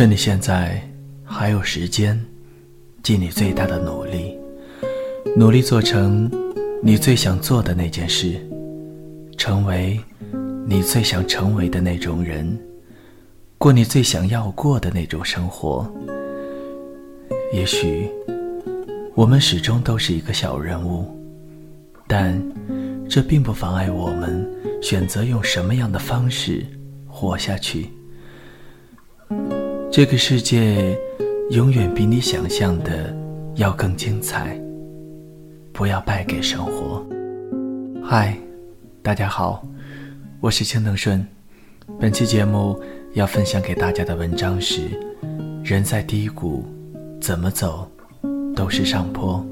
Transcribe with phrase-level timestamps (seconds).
[0.00, 0.80] 趁你现在
[1.22, 2.18] 还有时间，
[3.02, 4.34] 尽你最大的努力，
[5.36, 6.30] 努力做成
[6.82, 8.40] 你最想做的那件事，
[9.36, 10.00] 成为
[10.66, 12.58] 你最想成为的那种人，
[13.58, 15.86] 过你最想要过的那种生活。
[17.52, 18.10] 也许
[19.14, 21.14] 我们始终都是一个小人物，
[22.06, 22.42] 但
[23.06, 26.64] 这并不妨碍我们选择用什么样的方式
[27.06, 27.90] 活下去。
[29.92, 30.96] 这个世界
[31.50, 33.12] 永远比你想象的
[33.56, 34.56] 要更精彩。
[35.72, 37.04] 不要败给生活。
[38.00, 38.38] 嗨，
[39.02, 39.66] 大家好，
[40.38, 41.26] 我是青藤顺。
[41.98, 42.80] 本期节目
[43.14, 44.82] 要分享给大家的文章是：
[45.64, 46.64] 人在低谷。
[47.20, 47.90] 怎么走，
[48.54, 49.44] 都是上坡。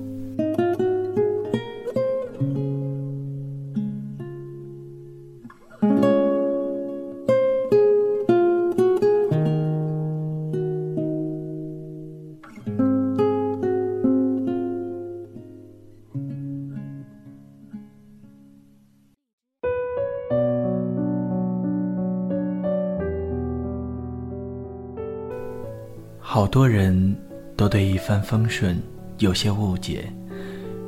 [26.39, 27.17] 好多人。
[27.57, 28.81] 都对一帆风顺
[29.19, 30.05] 有些误解，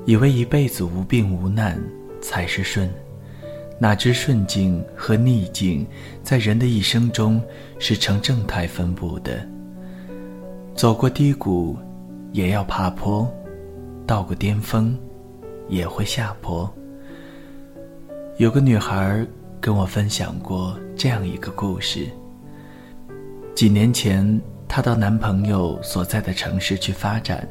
[0.06, 1.76] 以为一辈子无病无难
[2.20, 2.88] 才是顺，
[3.76, 5.84] 哪知顺境和逆境
[6.22, 7.42] 在人的一生中
[7.80, 9.44] 是呈正态分布的。
[10.76, 11.76] 走过低谷，
[12.30, 13.26] 也要爬坡；
[14.06, 14.96] 到过巅峰，
[15.68, 16.72] 也会下坡。
[18.36, 19.26] 有个女孩
[19.60, 22.06] 跟我分享过这样一个故事：
[23.56, 24.40] 几年前。
[24.72, 27.46] 她到男朋友所在的城市去发展，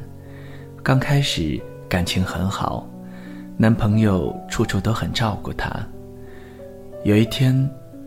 [0.82, 2.88] 刚开始感情很好，
[3.58, 5.70] 男朋友处处都很照顾她。
[7.04, 7.54] 有一天，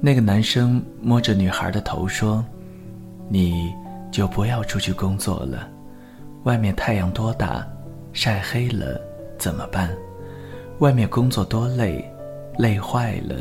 [0.01, 2.43] 那个男生摸着女孩的头说
[3.29, 3.71] ：“你
[4.11, 5.69] 就不要出去工作了，
[6.45, 7.63] 外面太阳多大，
[8.13, 8.99] 晒黑了
[9.37, 9.95] 怎么办？
[10.79, 12.03] 外面工作多累，
[12.57, 13.35] 累坏了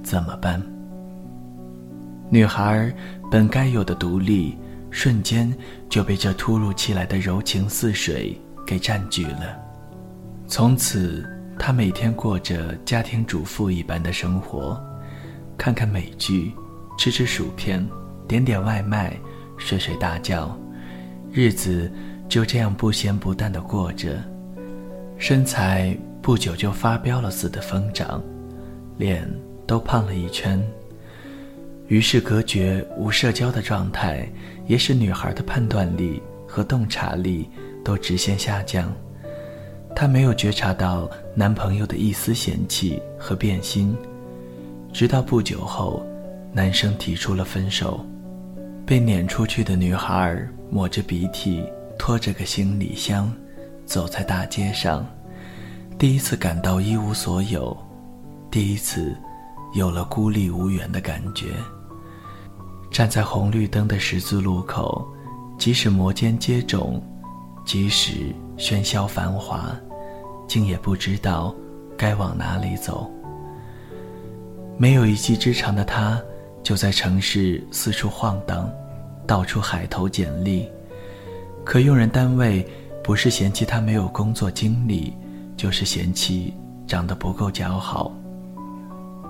[0.00, 0.62] 怎么办？”
[2.30, 2.94] 女孩
[3.28, 4.56] 本该有的独立。
[4.90, 5.52] 瞬间
[5.88, 9.56] 就被这突如其来的柔情似水给占据了。
[10.46, 11.28] 从此，
[11.58, 14.80] 她每天过着家庭主妇一般的生活，
[15.56, 16.52] 看看美剧，
[16.96, 17.86] 吃吃薯片，
[18.26, 19.14] 点点外卖，
[19.56, 20.58] 睡睡大觉，
[21.30, 21.90] 日子
[22.28, 24.16] 就这样不咸不淡的过着。
[25.18, 28.22] 身材不久就发飙了似的疯长，
[28.96, 29.28] 脸
[29.66, 30.62] 都胖了一圈。
[31.88, 34.28] 与世隔绝、无社交的状态，
[34.66, 37.48] 也使女孩的判断力和洞察力
[37.82, 38.92] 都直线下降。
[39.96, 43.96] 她没有觉察到男朋友的一丝嫌弃和变心，
[44.92, 46.06] 直到不久后，
[46.52, 48.04] 男生提出了分手。
[48.84, 51.64] 被撵出去的女孩抹着鼻涕，
[51.98, 53.32] 拖着个行李箱，
[53.86, 55.06] 走在大街上，
[55.98, 57.76] 第一次感到一无所有，
[58.50, 59.14] 第一次
[59.74, 61.46] 有了孤立无援的感觉。
[62.90, 65.06] 站在红绿灯的十字路口，
[65.58, 67.00] 即使摩肩接踵，
[67.64, 69.70] 即使喧嚣繁华，
[70.48, 71.54] 竟也不知道
[71.96, 73.10] 该往哪里走。
[74.76, 76.20] 没有一技之长的他，
[76.62, 78.70] 就在城市四处晃荡，
[79.26, 80.68] 到处海投简历。
[81.64, 82.66] 可用人单位
[83.04, 85.12] 不是嫌弃他没有工作经历，
[85.56, 86.54] 就是嫌弃
[86.86, 88.10] 长得不够姣好。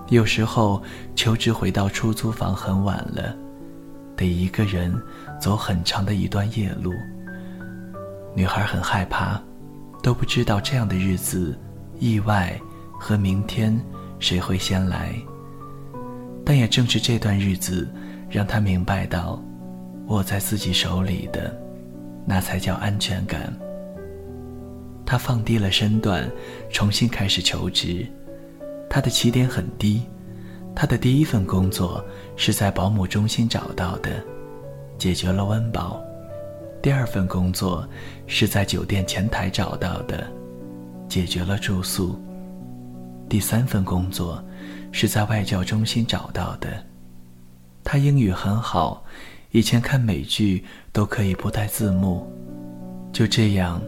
[0.08, 0.82] 有时候
[1.16, 3.36] 求职回到出租房很晚了。
[4.19, 4.95] 得一个人
[5.41, 6.93] 走很长的一段夜路。
[8.34, 9.41] 女孩很害怕，
[10.03, 11.59] 都不知道这样的日子，
[11.99, 12.61] 意外
[13.01, 13.81] 和明天
[14.19, 15.15] 谁会先来。
[16.45, 17.89] 但也正是这段日子，
[18.29, 19.43] 让她明白到，
[20.09, 21.56] 握在自己手里的，
[22.27, 23.53] 那才叫安全感。
[25.06, 26.31] 她放低了身段，
[26.71, 28.06] 重新开始求职。
[28.91, 30.03] 她的起点很低。
[30.80, 32.04] 他的第一份工作
[32.36, 34.22] 是在保姆中心找到的，
[34.96, 36.00] 解决了温饱；
[36.80, 37.84] 第二份工作
[38.28, 40.25] 是在酒店前台找到的，
[41.08, 42.16] 解决了住宿；
[43.28, 44.40] 第三份工作
[44.92, 46.69] 是在外教中心找到的。
[47.82, 49.04] 他英语很好，
[49.50, 52.25] 以前看美剧都可以不带字幕。
[53.12, 53.82] 就这样，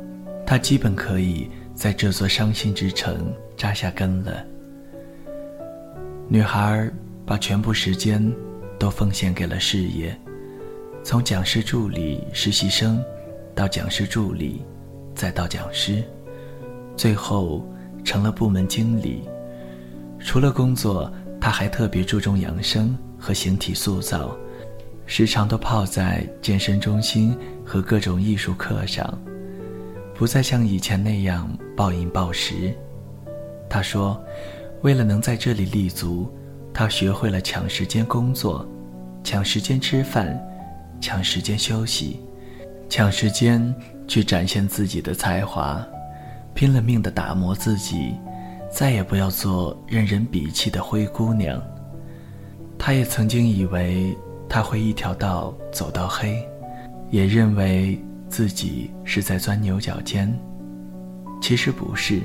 [0.44, 4.44] 他基本可以在这座伤心之城扎下根了。
[6.32, 6.88] 女孩
[7.26, 8.24] 把全部时间
[8.78, 10.16] 都奉献给了事业，
[11.02, 13.02] 从讲师助理、实习生，
[13.52, 14.64] 到讲师助理，
[15.12, 16.04] 再到讲师，
[16.96, 17.68] 最后
[18.04, 19.28] 成了部门经理。
[20.20, 24.36] 除了工作，她还特别注重养生和形体塑造，
[25.06, 29.20] 时常都泡在健身中心和各种艺术课上，
[30.14, 32.72] 不再像以前那样暴饮暴食。
[33.68, 34.22] 她说，
[34.82, 36.32] 为了能在这里立足，
[36.72, 38.66] 他学会了抢时间工作，
[39.22, 40.40] 抢时间吃饭，
[41.00, 42.20] 抢时间休息，
[42.88, 43.74] 抢时间
[44.08, 45.86] 去展现自己的才华，
[46.54, 48.14] 拼了命的打磨自己，
[48.72, 51.62] 再也不要做任人鄙弃的灰姑娘。
[52.78, 54.16] 他也曾经以为
[54.48, 56.42] 他会一条道走到黑，
[57.10, 60.34] 也认为自己是在钻牛角尖。
[61.42, 62.20] 其实不是，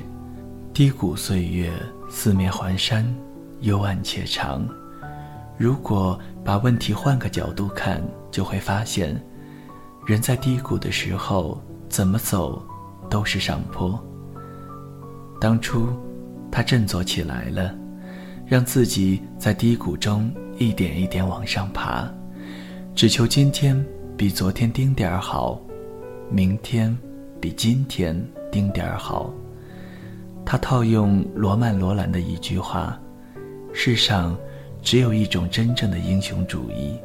[0.76, 1.72] 低谷岁月
[2.06, 3.02] 四面环山，
[3.62, 4.68] 幽暗且长。
[5.56, 7.98] 如果把问题换个角度看，
[8.30, 9.18] 就会发现，
[10.04, 11.58] 人在低谷的时候
[11.88, 12.62] 怎么走
[13.08, 13.98] 都是上坡。
[15.40, 15.88] 当初
[16.52, 17.74] 他振作起来了，
[18.44, 20.30] 让自己在低谷中。
[20.58, 22.06] 一点一点往上爬，
[22.94, 23.82] 只求今天
[24.14, 25.58] 比昨天丁点儿好，
[26.30, 26.94] 明天
[27.40, 28.14] 比今天
[28.52, 29.32] 丁点儿好。
[30.46, 32.96] 他套用罗曼·罗兰的一句话
[33.74, 34.38] ：“世上
[34.80, 36.96] 只有一种真正的英雄主义，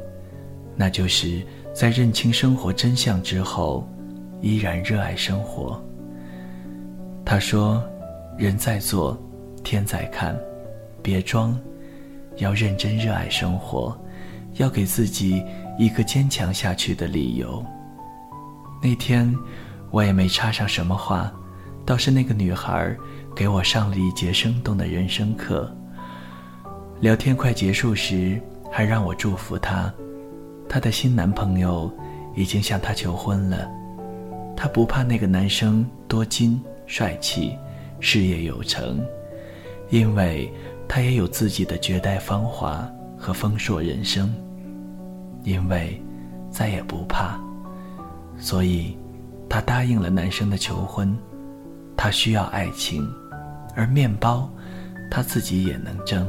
[0.76, 1.42] 那就是
[1.74, 3.84] 在认清生活真相之后，
[4.40, 5.82] 依然热爱生活。”
[7.26, 7.82] 他说
[8.38, 9.20] ：“人在做，
[9.64, 10.38] 天在看，
[11.02, 11.58] 别装。”
[12.38, 13.94] 要认真热爱生活，
[14.54, 15.44] 要给自己
[15.78, 17.62] 一个坚强下去的理由。
[18.82, 19.30] 那天，
[19.90, 21.30] 我也没插上什么话，
[21.84, 22.96] 倒是那个女孩
[23.34, 25.70] 给我上了一节生动的人生课。
[27.00, 28.40] 聊天快结束时，
[28.70, 29.92] 还让我祝福她，
[30.68, 31.90] 她的新男朋友
[32.34, 33.68] 已经向她求婚了。
[34.56, 37.56] 她不怕那个男生多金、帅气、
[38.00, 39.04] 事业有成，
[39.90, 40.52] 因为。
[40.88, 42.86] 他也有自己的绝代芳华
[43.16, 44.30] 和丰硕人生，
[45.42, 45.98] 因为
[46.50, 47.40] 再也不怕，
[48.36, 48.94] 所以
[49.48, 51.16] 他答应了男生的求婚。
[51.96, 53.10] 他需要爱情，
[53.74, 54.50] 而面包
[55.10, 56.28] 他自己也能蒸。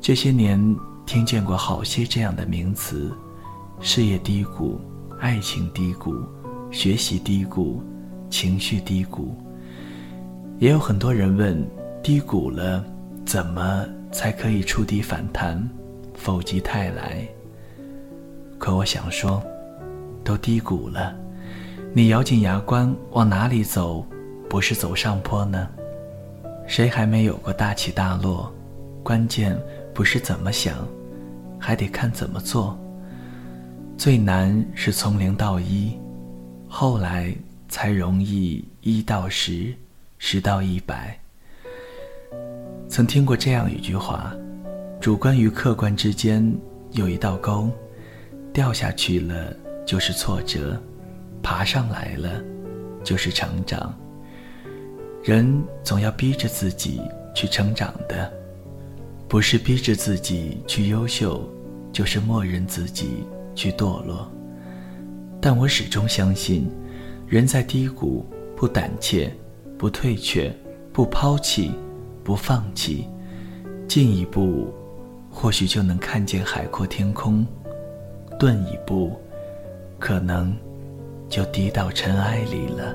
[0.00, 0.58] 这些年
[1.06, 3.12] 听见过好些这样的名词：
[3.80, 4.80] 事业低谷、
[5.20, 6.14] 爱情低谷、
[6.70, 7.82] 学习低谷、
[8.30, 9.36] 情绪低谷。
[10.58, 11.64] 也有很多人问：
[12.02, 12.84] 低谷了？
[13.24, 15.68] 怎么才可以触底反弹，
[16.14, 17.28] 否极泰来？
[18.58, 19.42] 可我想说，
[20.24, 21.14] 都低谷了，
[21.92, 24.04] 你咬紧牙关往哪里走，
[24.48, 25.68] 不是走上坡呢？
[26.68, 28.52] 谁还没有过大起大落？
[29.02, 29.58] 关键
[29.94, 30.86] 不是怎么想，
[31.58, 32.78] 还得看怎么做。
[33.96, 35.98] 最难是从零到一，
[36.68, 37.34] 后来
[37.70, 39.74] 才容易一到十，
[40.18, 41.18] 十到一百。
[42.86, 44.30] 曾听过这样一句话：
[45.00, 46.54] 主观与客观之间
[46.92, 47.70] 有一道沟，
[48.52, 49.56] 掉下去了
[49.86, 50.78] 就是挫折，
[51.42, 52.42] 爬上来了
[53.02, 53.98] 就是成长。
[55.28, 57.02] 人总要逼着自己
[57.34, 58.32] 去成长的，
[59.28, 61.46] 不是逼着自己去优秀，
[61.92, 64.26] 就是默认自己去堕落。
[65.38, 66.66] 但我始终相信，
[67.26, 68.24] 人在低谷
[68.56, 69.30] 不胆怯，
[69.76, 70.50] 不退却，
[70.94, 71.72] 不抛弃。
[72.24, 73.06] 不放弃，
[73.86, 74.72] 进一步，
[75.30, 77.44] 或许就能看见海阔天空；
[78.38, 79.18] 顿一步，
[79.98, 80.56] 可能
[81.28, 82.94] 就低到尘埃里了。